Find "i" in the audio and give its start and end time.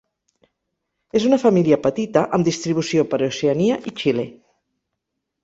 3.93-3.95